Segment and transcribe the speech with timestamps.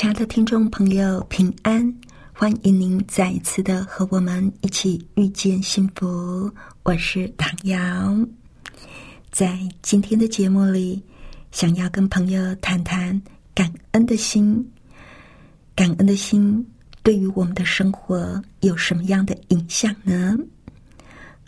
[0.00, 1.94] 亲爱的听众朋友，平安！
[2.32, 6.50] 欢迎您再一次的和我们一起遇见幸福。
[6.84, 8.16] 我是唐瑶，
[9.30, 11.02] 在今天的节目里，
[11.52, 13.20] 想要跟朋友谈谈
[13.54, 14.66] 感恩的心。
[15.74, 16.66] 感恩的心
[17.02, 20.34] 对于我们的生活有什么样的影响呢？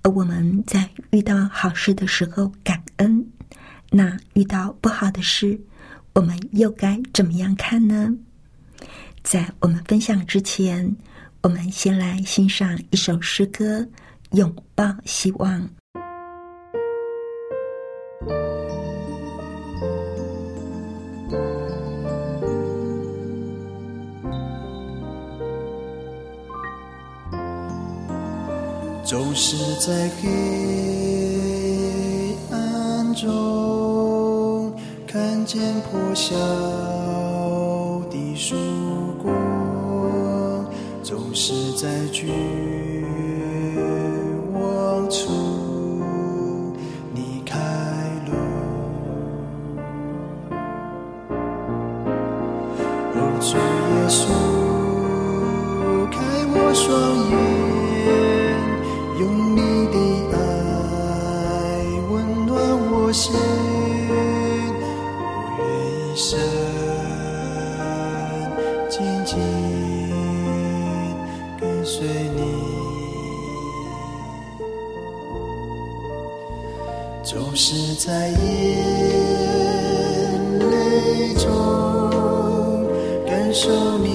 [0.03, 3.27] 而我们在遇到好事的时候感恩，
[3.89, 5.59] 那遇到不好的事，
[6.13, 8.15] 我们又该怎么样看呢？
[9.23, 10.97] 在我们分享之前，
[11.43, 13.81] 我们先来欣赏一首诗歌
[14.33, 15.61] 《拥抱希望》。
[29.05, 29.57] 总是
[29.87, 30.29] 在黑
[32.51, 34.75] 暗中
[35.07, 36.35] 看见破晓
[38.11, 38.82] 的曙光，
[41.13, 42.25] 总是在绝
[44.55, 45.31] 望处
[47.13, 47.59] 你开
[48.27, 48.33] 路。
[53.13, 53.59] 哦，主
[53.93, 54.25] 耶稣，
[56.11, 56.17] 开
[56.49, 56.89] 我双
[57.29, 57.33] 眼。
[59.21, 59.23] 用
[59.55, 59.61] 你
[59.93, 59.97] 的
[60.33, 60.41] 爱
[62.11, 62.13] 温
[62.47, 62.51] 暖
[62.91, 63.37] 我心，
[77.53, 78.39] 总是在眼
[80.71, 82.89] 泪中
[83.27, 84.12] 感受你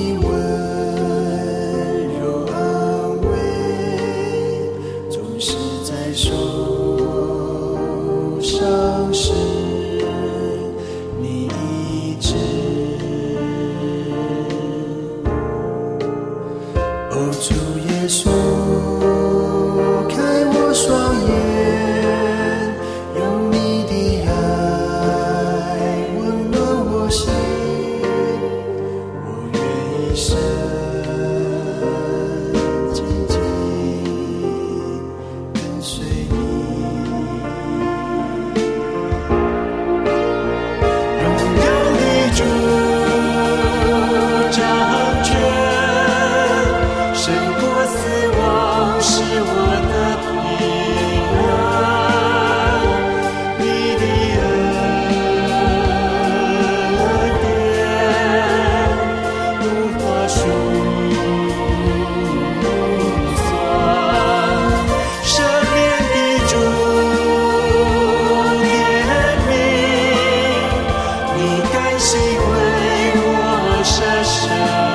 [74.57, 74.87] 生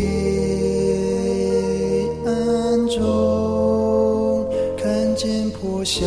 [0.00, 0.04] 黑
[2.24, 4.46] 暗中
[4.76, 6.06] 看见破晓。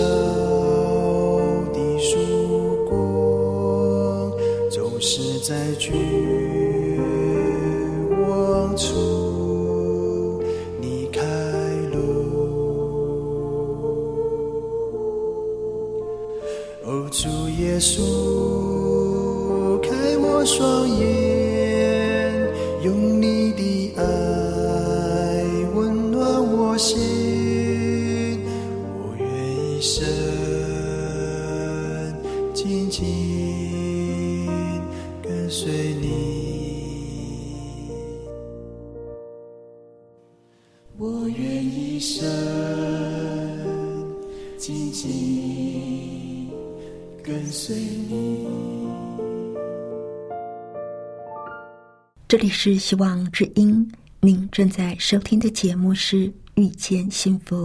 [44.62, 46.48] 紧紧
[47.24, 48.48] 跟随你。
[52.28, 57.56] 这里是希望之音，您正在收听的节目是《遇见幸福》，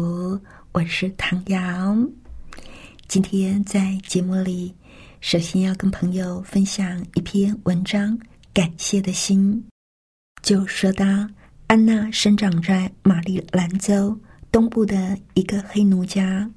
[0.73, 1.95] 我是唐瑶。
[3.07, 4.75] 今天在节目里，
[5.21, 8.19] 首先要跟朋友分享一篇文章
[8.55, 9.63] 《感谢的心》，
[10.43, 11.05] 就说到
[11.67, 14.19] 安娜生长在马里兰州
[14.51, 16.51] 东部的一个黑奴家，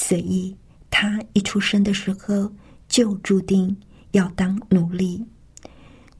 [0.00, 0.56] 所以
[0.88, 2.48] 她一出生的时候
[2.88, 3.76] 就注定
[4.12, 5.26] 要当奴隶。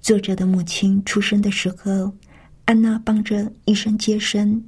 [0.01, 2.13] 作者的母亲出生的时候，
[2.65, 4.61] 安娜帮着医生接生。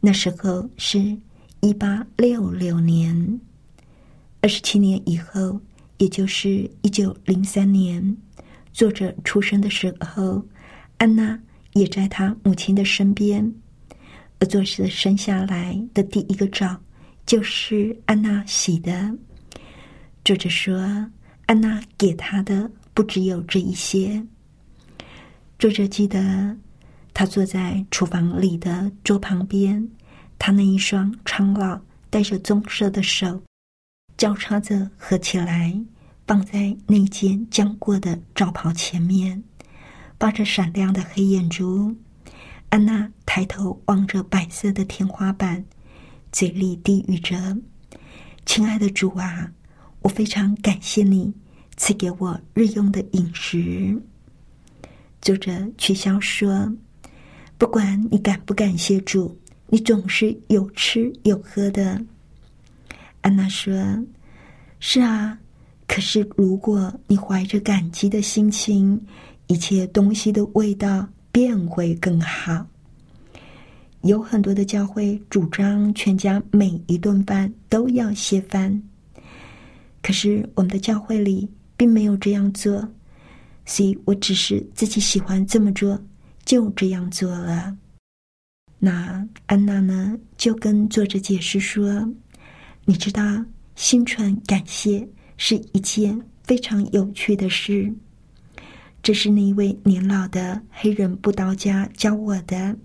[0.00, 1.16] 那时候是
[1.60, 3.40] 一八六六年，
[4.40, 5.60] 二十七年以后，
[5.98, 8.16] 也就是一九零三年，
[8.72, 10.44] 作者出生的时候，
[10.98, 11.38] 安娜
[11.74, 13.54] 也在她母亲的身边。
[14.40, 16.76] 而作者生下来的第一个照，
[17.26, 19.14] 就是安娜洗的。
[20.24, 20.76] 作者说，
[21.46, 24.24] 安娜给她的不只有这一些。
[25.58, 26.56] 作者记得，
[27.14, 29.88] 他坐在厨房里的桌旁边，
[30.38, 31.80] 他那一双苍老、
[32.10, 33.40] 带着棕色的手，
[34.16, 35.80] 交叉着合起来，
[36.26, 39.42] 放在那件将过的罩袍前面，
[40.18, 41.94] 发着闪亮的黑眼珠。
[42.70, 45.64] 安娜抬头望着白色的天花板，
[46.32, 47.36] 嘴里低语着
[48.46, 49.52] ：“亲爱的主啊，
[50.00, 51.32] 我非常感谢你
[51.76, 54.00] 赐给我日用的饮食。”
[55.20, 56.74] 作者取消说
[57.58, 59.38] ：“不管你感不感谢主，
[59.68, 62.02] 你总是有吃有喝的。”
[63.20, 63.72] 安娜说
[64.80, 65.38] ：“是啊，
[65.86, 68.98] 可是如果你怀着感激的心情，
[69.48, 72.66] 一切东西的味道便会更好。”
[74.02, 78.82] 有很多的教会主张全家每一顿饭都要谢饭，
[80.02, 82.88] 可是我们的教会里并没有这样做。
[83.64, 85.96] 所以我只是自己喜欢这么做，
[86.44, 87.76] 就这样做了。
[88.76, 92.12] 那安娜呢，就跟作者解释说
[92.84, 93.22] ：“你知道，
[93.76, 97.94] 心存感谢是一件非常有趣的事。
[99.00, 102.76] 这是那一位年老的黑人布道家教我的。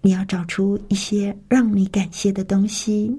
[0.00, 3.16] 你要找出一些让你感谢的东西。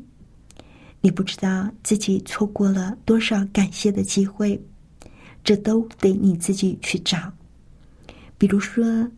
[1.02, 4.62] 你不知道自己错过了多少感谢的机会。”
[5.42, 7.32] 这都得你自己去找。
[8.38, 9.10] 比如说，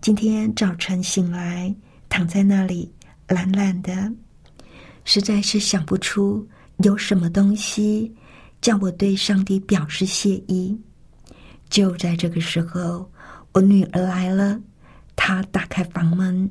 [0.00, 1.72] 今天早晨醒来，
[2.08, 2.92] 躺在那里
[3.28, 4.12] 懒懒的，
[5.04, 6.46] 实在是想不出
[6.78, 8.12] 有什么东西
[8.60, 10.76] 叫我对上帝表示谢意。
[11.70, 13.08] 就在这个时候，
[13.52, 14.60] 我女儿来了，
[15.14, 16.50] 她打开房门，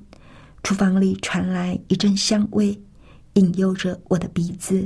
[0.68, 2.78] 厨房里传来一阵香味，
[3.36, 4.86] 引诱着我的鼻子，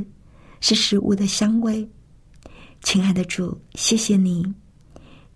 [0.60, 1.90] 是食物的香味。
[2.84, 4.46] 亲爱的主，谢谢你！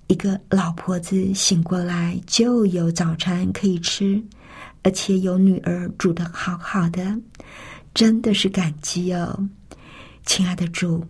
[0.05, 4.23] 一个老婆子醒过来就有早餐可以吃，
[4.83, 7.19] 而且有女儿煮的好好的，
[7.95, 9.49] 真的是感激哦！
[10.27, 11.03] 亲爱的主，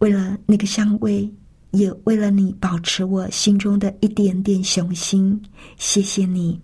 [0.00, 1.32] 为了那个香味，
[1.70, 5.42] 也为了你保持我心中的一点点雄心，
[5.78, 6.60] 谢谢你！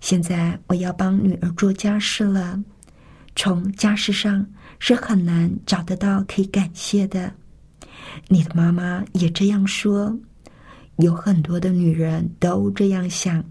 [0.00, 2.58] 现在我要帮女儿做家事了，
[3.36, 4.46] 从家事上
[4.78, 7.32] 是很难找得到可以感谢的。
[8.28, 10.18] 你的妈妈也这样说，
[10.96, 13.44] 有很多的女人都这样想。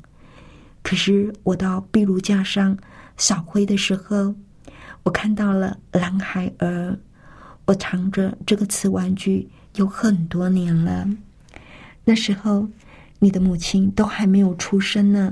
[0.81, 2.75] 可是我到壁炉架上
[3.15, 4.33] 扫灰的时候，
[5.03, 6.97] 我看到了蓝孩儿。
[7.65, 11.07] 我藏着这个瓷玩具有很多年了。
[12.03, 12.67] 那时候，
[13.19, 15.31] 你的母亲都还没有出生呢。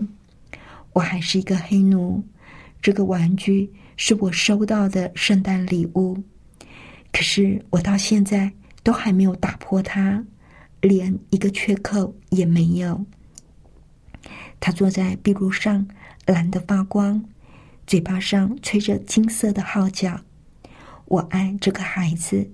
[0.98, 2.24] 我还是一个黑奴。
[2.82, 6.18] 这个玩具是我收到的圣诞礼物。
[7.12, 8.52] 可是我到现在。
[8.84, 10.24] 都还没有打破它，
[10.80, 13.06] 连一个缺口也没有。
[14.62, 15.86] 他坐在壁炉上，
[16.26, 17.22] 蓝得发光，
[17.86, 20.18] 嘴巴上吹着金色的号角。
[21.08, 22.50] 我爱这个孩子，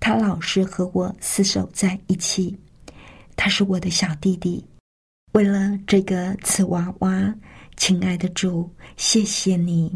[0.00, 2.56] 他老是和我厮守在一起。
[3.36, 4.64] 他是我的小弟弟。
[5.32, 7.34] 为了这个瓷娃娃，
[7.76, 9.92] 亲爱的主，谢谢你。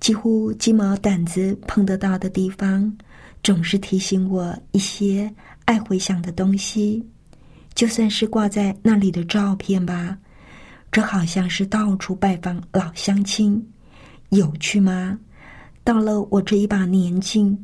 [0.00, 2.94] 几乎鸡毛掸子碰得到的地方，
[3.42, 5.32] 总是提醒我一些
[5.64, 7.02] 爱回想的东西。
[7.74, 10.18] 就算是挂在那里的照片吧，
[10.92, 13.66] 这好像是到处拜访老乡亲，
[14.28, 15.18] 有趣吗？
[15.82, 17.56] 到了我这一把年纪，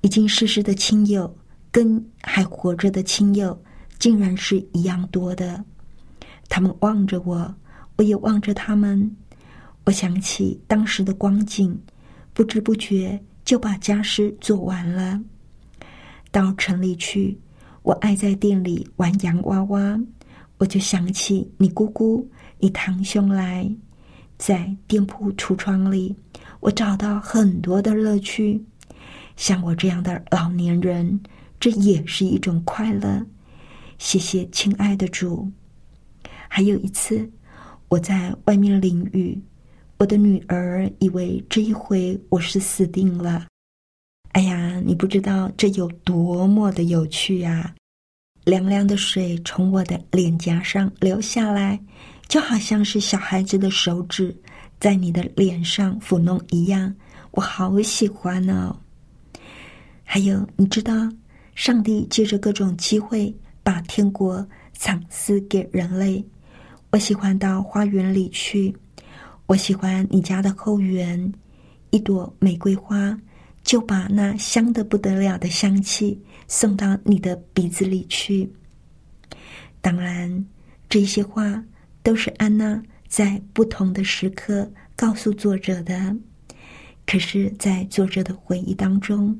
[0.00, 1.36] 已经逝世的亲友
[1.70, 3.60] 跟还活着的亲友，
[3.98, 5.62] 竟然是一样多的。
[6.48, 7.54] 他们望着我，
[8.00, 9.14] 我也望着他们。
[9.84, 11.78] 我想起当时的光景，
[12.32, 15.20] 不知不觉就把家事做完了。
[16.30, 17.38] 到城里去，
[17.82, 20.00] 我爱在店里玩洋娃娃，
[20.56, 22.26] 我就想起你姑姑、
[22.58, 23.70] 你堂兄来，
[24.38, 26.16] 在店铺橱窗里。
[26.60, 28.64] 我找到很多的乐趣，
[29.36, 31.20] 像我这样的老年人，
[31.58, 33.26] 这也是一种快乐。
[33.98, 35.50] 谢谢亲爱的主。
[36.48, 37.30] 还有一次，
[37.90, 39.36] 我在外面淋雨，
[39.98, 43.48] 我的女儿以为这一回我是死定了。
[44.30, 47.74] 哎呀，你不知道这有多么的有趣呀！
[48.44, 51.80] 凉凉的水从我的脸颊上流下来，
[52.28, 54.32] 就好像是小孩子的手指。
[54.78, 56.94] 在你的脸上抚弄一样，
[57.32, 58.76] 我好喜欢哦。
[60.04, 60.94] 还有，你知道，
[61.56, 64.46] 上帝借着各种机会把天国
[64.78, 66.24] 赏赐给人类。
[66.90, 68.74] 我喜欢到花园里去，
[69.46, 71.32] 我喜欢你家的后园，
[71.90, 73.16] 一朵玫瑰花
[73.62, 78.50] 就把那香的不得了的香气送到你的鼻子里去。
[79.80, 80.44] 当然，
[80.88, 81.64] 这些话
[82.02, 82.82] 都是安娜。
[83.08, 86.16] 在不同的时刻告诉作者的，
[87.04, 89.36] 可是，在作者的回忆当中，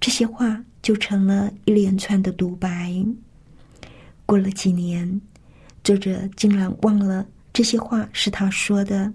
[0.00, 2.90] 这些话就成了一连串的独白。
[4.24, 5.20] 过了几年，
[5.84, 9.12] 作者竟然忘了这些话是他说的。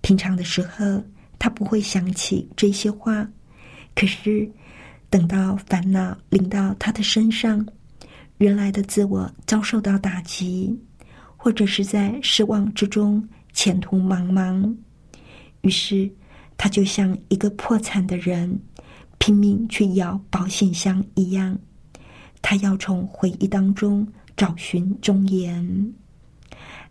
[0.00, 1.02] 平常的时候，
[1.38, 3.28] 他不会想起这些话，
[3.94, 4.50] 可是
[5.08, 7.66] 等到烦恼临到他的身上，
[8.38, 10.78] 原来的自我遭受到打击。
[11.42, 14.76] 或者是在失望之中，前途茫茫。
[15.62, 16.06] 于是，
[16.58, 18.60] 他就像一个破产的人，
[19.16, 21.58] 拼命去摇保险箱一样。
[22.42, 24.06] 他要从回忆当中
[24.40, 25.92] 找寻忠言。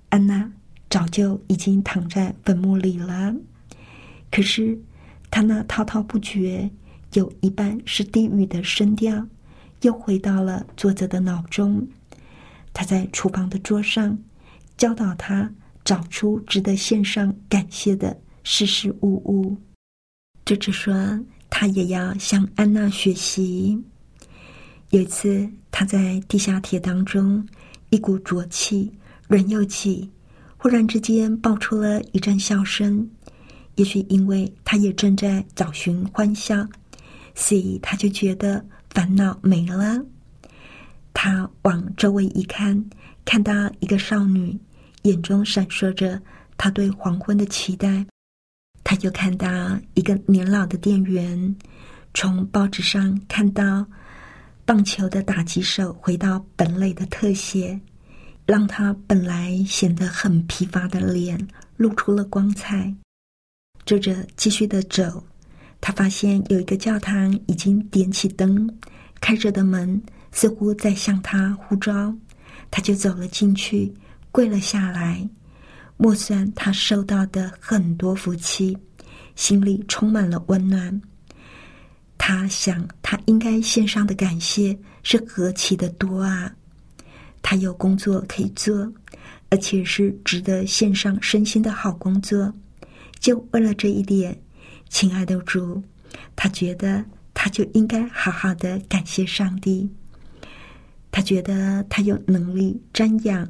[0.09, 0.51] 安娜
[0.87, 3.33] 早就已经躺在坟墓里了，
[4.29, 4.79] 可是
[5.31, 6.69] 她那滔滔不绝、
[7.13, 9.25] 有一半是低语的声调，
[9.81, 11.87] 又回到了作者的脑中。
[12.71, 14.15] 他在厨房的桌上。
[14.77, 15.51] 教导他
[15.83, 19.57] 找出值得献上感谢的事事物物。
[20.45, 23.83] 这只说他也要向安娜学习。
[24.89, 27.47] 有一次，他在地下铁当中，
[27.91, 28.91] 一股浊气，
[29.27, 30.09] 人又挤，
[30.57, 33.07] 忽然之间爆出了一阵笑声。
[33.75, 36.67] 也许因为他也正在找寻欢笑，
[37.35, 40.03] 所以他就觉得烦恼没了。
[41.13, 42.83] 他往周围一看，
[43.23, 44.59] 看到一个少女。
[45.03, 46.21] 眼中闪烁着
[46.57, 48.05] 他对黄昏的期待，
[48.83, 49.47] 他就看到
[49.93, 51.55] 一个年老的店员
[52.13, 53.85] 从报纸上看到
[54.69, 57.81] 棒球的打击手回到本垒的特写，
[58.45, 62.93] 让他本来显得很疲乏的脸露出了光彩。
[63.83, 65.23] 接着继续的走，
[65.81, 68.69] 他发现有一个教堂已经点起灯，
[69.19, 69.99] 开着的门
[70.31, 72.13] 似乎在向他呼召，
[72.69, 73.91] 他就走了进去。
[74.31, 75.27] 跪了下来，
[75.97, 78.77] 默算他收到的很多福气，
[79.35, 81.01] 心里充满了温暖。
[82.31, 86.53] 他想，他应该献上的感谢是何其的多啊！
[87.41, 88.87] 他有工作可以做，
[89.49, 92.53] 而且是值得献上身心的好工作。
[93.19, 94.39] 就为了这一点，
[94.89, 95.81] 亲爱的主，
[96.35, 99.89] 他觉得他就应该好好的感谢上帝。
[101.09, 103.49] 他觉得他有能力瞻仰。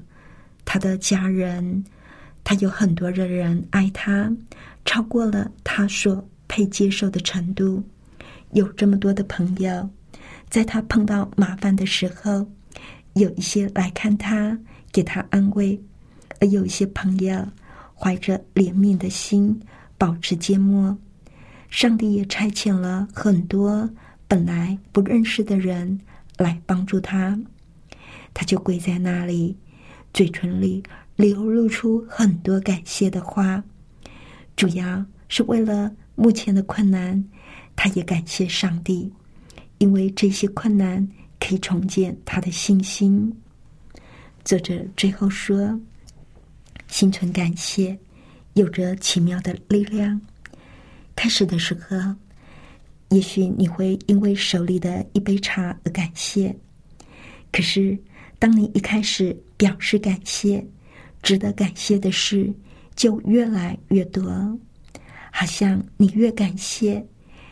[0.63, 1.83] 他的家人，
[2.45, 4.33] 他有很多的人爱他，
[4.85, 7.83] 超过了他所配接受的程度。
[8.51, 9.89] 有这么多的朋友，
[10.49, 12.45] 在他碰到麻烦的时候，
[13.13, 14.57] 有一些来看他，
[14.91, 15.79] 给他安慰；
[16.39, 17.47] 而有一些朋友
[17.95, 19.59] 怀着怜悯的心，
[19.97, 20.97] 保持缄默。
[21.69, 23.87] 上帝也差遣了很多
[24.27, 25.99] 本来不认识的人
[26.37, 27.39] 来帮助他，
[28.33, 29.55] 他就跪在那里。
[30.11, 30.81] 嘴唇里
[31.15, 33.63] 流露出很多感谢的话，
[34.55, 37.23] 主要是为了目前的困难，
[37.81, 39.09] 他也感谢上帝，
[39.77, 41.07] 因为这些困难
[41.39, 43.33] 可以重建他的信心。
[44.43, 45.79] 作者最后说
[46.89, 47.97] ：“心存感谢，
[48.55, 50.19] 有着奇妙的力量。
[51.15, 51.95] 开始的时候，
[53.11, 56.53] 也许你会因为手里的一杯茶而感谢。
[57.49, 57.97] 可是，
[58.39, 60.67] 当你一开始表示感谢，
[61.23, 62.53] 值得感谢的事
[62.93, 64.29] 就越来越多。
[65.31, 67.07] 好像你越感谢，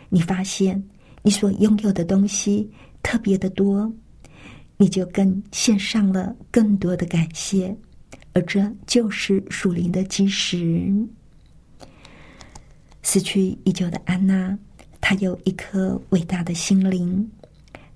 [0.09, 0.83] 你发现
[1.21, 2.69] 你所拥有的东西
[3.01, 3.91] 特别的多。”
[4.79, 7.75] 你就更献上了更多的感谢，
[8.33, 10.93] 而这就是属灵的基石。
[13.01, 14.55] 死去已久的安娜，
[15.01, 17.27] 她有一颗伟大的心灵，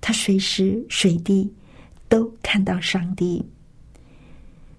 [0.02, 1.54] 她随时随地
[2.10, 3.46] 都看到上帝。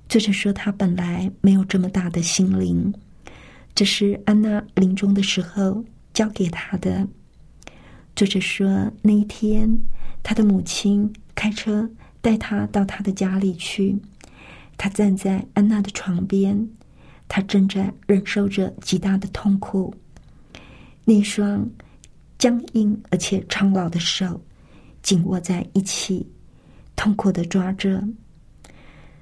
[0.09, 2.93] 作者说，她本来没有这么大的心灵，
[3.77, 7.07] 这是安娜临终的时候交给她的。
[8.14, 9.78] 作者说，那一天，
[10.23, 11.12] 她的母亲。
[11.35, 11.90] 开车
[12.21, 13.97] 带他到他的家里去，
[14.76, 16.69] 他站在安娜的床边，
[17.26, 19.92] 他正在忍受着极大的痛苦。
[21.04, 21.69] 那双
[22.38, 24.40] 僵硬而且苍老的手
[25.02, 26.25] 紧握在一起，
[26.95, 28.07] 痛苦的抓着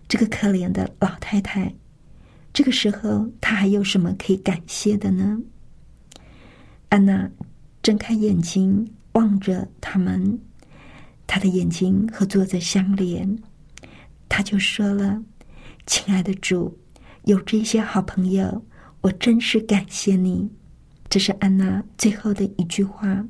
[0.09, 1.73] 这个可怜的老太太。
[2.53, 5.41] 这个时候，他还有什么可以感谢的呢？
[6.89, 7.31] 安娜
[7.83, 10.39] 睁开眼睛，望着他们。
[11.27, 13.39] 他的眼睛和作者相连，
[14.29, 15.23] 他就说了
[15.87, 16.77] ：“亲爱的主，
[17.25, 18.65] 有这些好朋友，
[19.01, 20.51] 我真是感谢你。”
[21.09, 23.25] 这是安娜最后的一句话。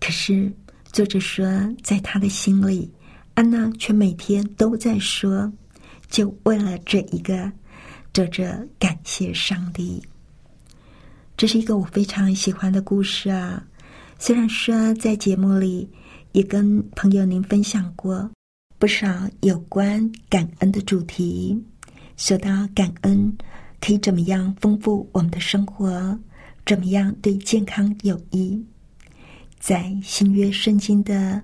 [0.00, 0.52] 可是
[0.92, 1.44] 作者说，
[1.82, 2.90] 在他的心里，
[3.34, 5.52] 安娜却每天都在说
[6.08, 7.50] ：“就为了这一个，
[8.12, 10.02] 作者感谢上帝。”
[11.36, 13.64] 这是一个我非常喜欢的故事啊！
[14.24, 15.90] 虽然说在节目里。
[16.30, 18.30] 也跟朋友您分享过
[18.78, 21.62] 不少有关感恩的主题。
[22.16, 23.36] 说到感恩，
[23.82, 26.18] 可以怎么样丰富我们的生活？
[26.64, 28.64] 怎么样对健康有益？
[29.58, 31.14] 在新约圣经的《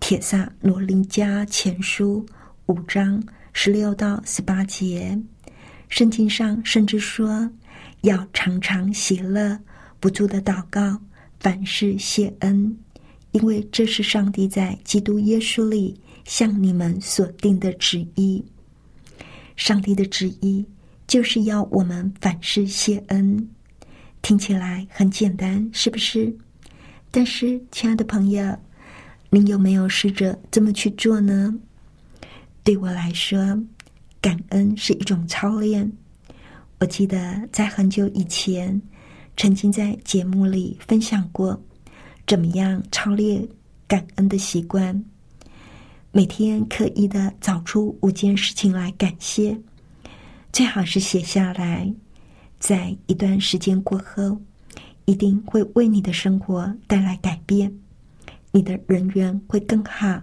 [0.00, 2.24] 铁萨罗林加前书》
[2.72, 5.20] 五章十六到十八节，
[5.90, 7.50] 圣经上甚至说
[8.00, 9.58] 要常常喜乐，
[10.00, 10.98] 不住的祷告，
[11.42, 12.74] 凡事谢恩。
[13.32, 18.44] 因为这是上帝在基督耶稣里向你们所定的旨意。
[19.56, 20.62] 上帝的旨意
[21.06, 23.48] 就是要我们凡事谢恩，
[24.20, 26.30] 听起来很简单，是不是？
[27.10, 28.54] 但是，亲爱的朋友，
[29.30, 31.54] 您有没有试着这么去做呢？
[32.62, 33.38] 对我来说，
[34.20, 35.90] 感恩是一种操练。
[36.80, 38.78] 我记得在很久以前，
[39.42, 41.60] 曾经在节目里分享过。
[42.28, 43.44] 怎么样操练
[43.88, 45.04] 感恩的习惯？
[46.12, 49.58] 每天刻意的找出五件事情来感谢，
[50.52, 51.92] 最好是写下来。
[52.60, 54.40] 在一段时间过后，
[55.06, 57.76] 一定会为你的生活带来改变。
[58.52, 60.22] 你的人缘会更好，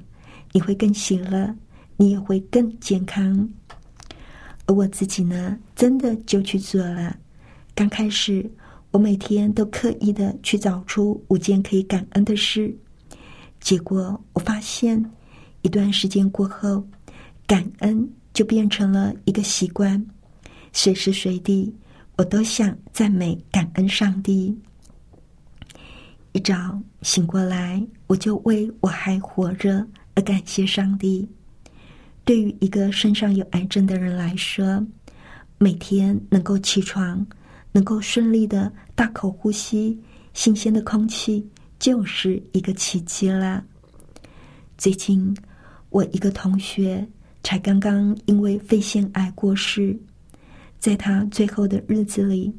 [0.53, 1.53] 你会更喜乐，
[1.97, 3.49] 你也会更健康。
[4.65, 7.13] 而我自己呢，真的就去做了。
[7.75, 8.49] 刚开始。
[8.91, 12.75] 我每天都刻意的去找出五件可以感恩的事，
[13.60, 15.04] 结果我发现，
[15.62, 16.84] 一段时间过后，
[17.45, 20.04] 感恩就变成了一个习惯，
[20.73, 21.71] 随时随地
[22.17, 24.58] 我都想赞美感恩上帝。
[26.32, 31.28] 一早醒过来，我就为我还活着而感谢上帝。
[32.25, 34.84] 对于一个身上有癌症的人来说，
[35.60, 37.25] 每天能够起床。
[37.71, 39.99] 能够顺利的大口呼吸
[40.34, 43.63] 新鲜的空气，就是一个奇迹了。
[44.77, 45.36] 最近，
[45.89, 47.08] 我一个同学
[47.43, 49.97] 才刚刚因为肺腺癌过世，
[50.79, 52.51] 在他最后的日子里，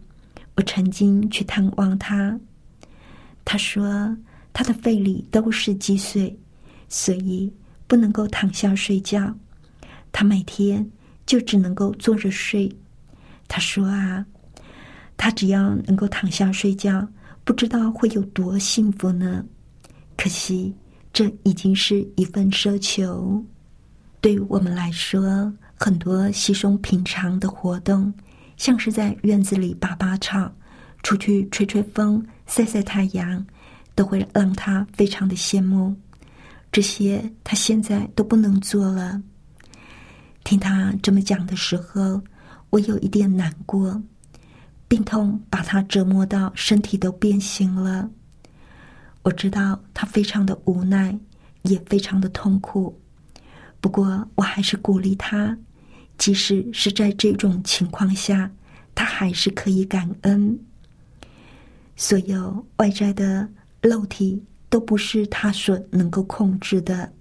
[0.54, 2.38] 我曾经去探望他。
[3.44, 4.16] 他说，
[4.52, 6.38] 他的肺里都是积水，
[6.88, 7.52] 所以
[7.86, 9.34] 不能够躺下睡觉，
[10.12, 10.88] 他每天
[11.26, 12.70] 就只能够坐着睡。
[13.48, 14.24] 他说啊。
[15.22, 17.06] 他只要能够躺下睡觉，
[17.44, 19.44] 不知道会有多幸福呢。
[20.16, 20.74] 可惜，
[21.12, 23.44] 这已经是一份奢求。
[24.22, 28.10] 对于我们来说，很多稀松平常的活动，
[28.56, 30.50] 像是在院子里拔拔草、
[31.02, 33.44] 出去吹吹风、晒晒太阳，
[33.94, 35.94] 都会让他非常的羡慕。
[36.72, 39.20] 这些他现在都不能做了。
[40.44, 42.18] 听他这么讲的时候，
[42.70, 44.02] 我有一点难过。
[44.90, 48.10] 病痛把他折磨到身体都变形了。
[49.22, 51.16] 我知道他非常的无奈，
[51.62, 53.00] 也非常的痛苦。
[53.80, 55.56] 不过，我还是鼓励他，
[56.18, 58.50] 即使是在这种情况下，
[58.92, 60.58] 他还是可以感恩。
[61.94, 63.48] 所有外在的
[63.82, 67.12] 肉体都不是他所能够控制的，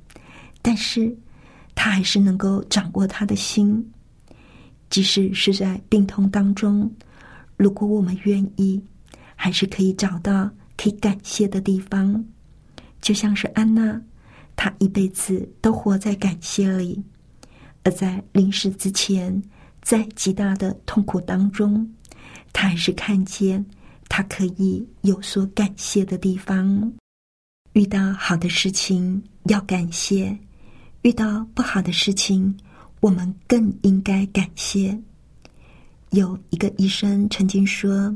[0.64, 1.16] 但是
[1.76, 3.88] 他还是能够掌握他的心。
[4.90, 6.92] 即使是在病痛当中，
[7.60, 8.82] 如果我们愿意，
[9.36, 12.24] 还是可以找到可以感谢的地方。
[13.02, 14.02] 就像是安娜，
[14.56, 17.04] 她一辈子都活在感谢里，
[17.84, 19.44] 而在临死之前，
[19.82, 21.86] 在极大的痛苦当中，
[22.54, 23.66] 她还是看见
[24.08, 26.94] 她可以有所感谢的地方。
[27.74, 30.38] 遇到好的事情要感谢，
[31.02, 32.58] 遇到不好的事情。
[33.02, 34.98] 我们更应该感谢。
[36.12, 38.16] 有一个医生曾经说：“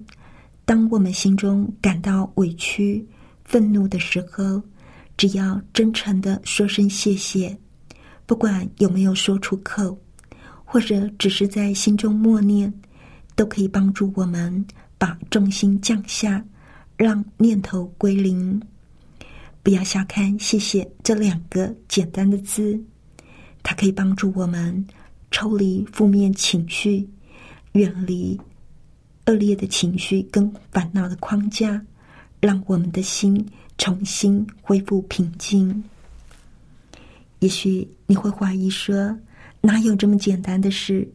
[0.65, 3.06] 当我们心中感到委屈、
[3.45, 4.62] 愤怒的时候，
[5.15, 7.56] 只要真诚的说声谢谢，
[8.25, 9.95] 不管有没有说出口，
[10.65, 12.73] 或者只是在心中默念，
[13.36, 14.65] 都可以帮助我们
[14.97, 16.43] 把重心降下，
[16.97, 18.60] 让念头归零。
[19.62, 22.82] 不要小看‘谢谢’这两个简单的字。”
[23.62, 24.86] 它可以帮助我们
[25.32, 27.08] 抽离负面情绪，
[27.73, 28.39] 远离
[29.25, 31.81] 恶劣的情绪跟烦恼的框架，
[32.39, 33.45] 让我们的心
[33.77, 35.83] 重新恢复平静。
[37.39, 39.17] 也许你会怀疑说
[39.62, 41.07] ：“哪有这么简单的事？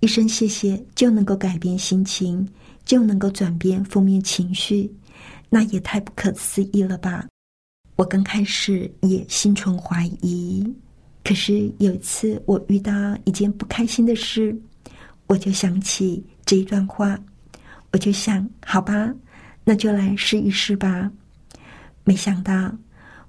[0.00, 2.46] 一声谢谢就能够改变心情，
[2.84, 4.90] 就能够转变负面情绪？
[5.48, 7.26] 那也太不可思议了吧！”
[7.96, 10.66] 我刚开始也心存怀疑。
[11.22, 12.92] 可是有一次，我遇到
[13.24, 14.58] 一件不开心的事，
[15.30, 17.16] 我就想起这一段话，
[17.92, 19.14] 我就想，好吧，
[19.62, 21.08] 那就来试一试吧。
[22.02, 22.76] 没想到，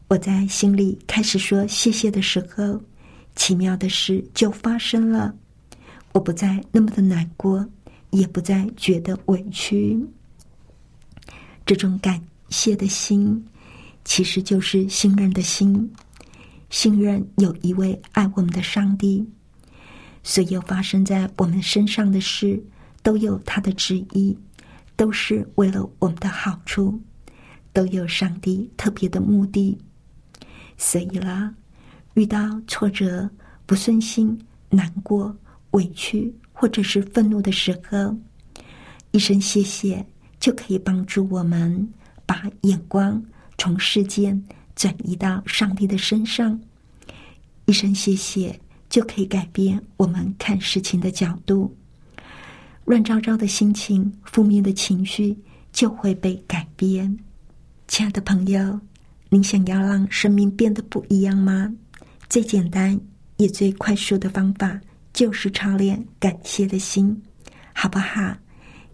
[0.08, 2.82] 我在心里开始说谢谢的时候，
[3.36, 5.32] 奇妙的事就发生了。
[6.12, 7.64] 我不再那么的难过，
[8.10, 10.04] 也不再觉得委屈。
[11.68, 13.46] 这种感谢的心，
[14.04, 15.88] 其实就是信任的心。
[16.72, 19.24] 信任有一位爱我们的上帝，
[20.24, 22.62] 所有发生在我们身上的事
[23.02, 24.38] 都有他的旨意，
[24.96, 27.00] 都是为了我们的好处，
[27.74, 29.78] 都有上帝特别的目的。
[30.78, 31.54] 所以啦，
[32.14, 33.30] 遇到挫折、
[33.66, 35.36] 不顺心、难过、
[35.72, 38.16] 委屈或者是愤怒的时候，
[39.12, 40.06] 一声谢谢
[40.40, 41.88] 就可以帮助我们
[42.26, 43.24] 把眼光
[43.58, 44.42] 从世间。
[44.74, 46.60] 转移到上帝的身上，
[47.66, 48.58] 一声谢谢
[48.92, 51.76] 就可以改变我们看事情的角度。
[52.84, 55.36] 乱糟糟的心情、负面的情绪
[55.72, 57.18] 就会被改变。
[57.88, 58.80] 亲爱的朋友，
[59.30, 61.74] 您想要让生命变得不一样吗？
[62.30, 63.00] 最简单
[63.38, 64.80] 也最快速的方法
[65.14, 67.20] 就是操练感谢的心，
[67.74, 68.36] 好不好？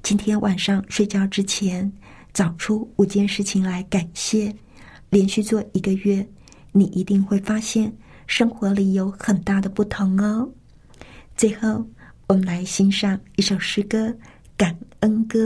[0.04, 1.92] 今天晚上睡觉之前，
[2.34, 4.54] 找出五件事情来感谢。
[5.10, 6.28] 连续做一个月，
[6.72, 7.92] 你一定会发现
[8.28, 10.48] 生活里有很大的不同哦。
[11.36, 11.88] 最后，
[12.28, 14.10] 我们来欣赏一首诗歌
[14.58, 15.40] 《感恩歌》。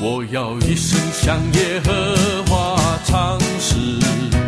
[0.00, 4.47] 我要一生向耶和华唱诗。